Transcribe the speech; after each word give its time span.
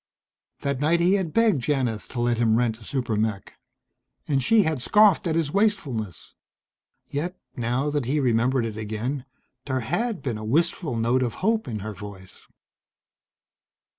That 0.61 0.79
night 0.79 0.99
he 0.99 1.13
had 1.13 1.31
begged 1.31 1.61
Janith 1.61 2.07
to 2.07 2.19
let 2.21 2.39
him 2.39 2.55
rent 2.55 2.79
a 2.79 2.83
super 2.83 3.15
mech. 3.15 3.53
And 4.27 4.41
she 4.41 4.63
had 4.63 4.81
scoffed 4.81 5.27
at 5.27 5.35
his 5.35 5.51
wastefulness. 5.51 6.33
Yet, 7.07 7.37
now 7.55 7.91
that 7.91 8.05
he 8.05 8.19
remembered 8.19 8.65
it 8.65 8.77
again, 8.77 9.25
there 9.65 9.81
had 9.81 10.23
been 10.23 10.39
a 10.39 10.43
wistful 10.43 10.95
note 10.95 11.21
of 11.21 11.35
hope 11.45 11.67
in 11.67 11.81
her 11.81 11.93
voice. 11.93 12.47